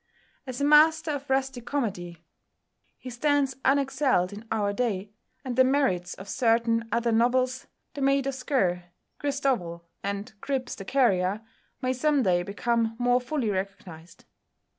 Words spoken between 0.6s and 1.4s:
master of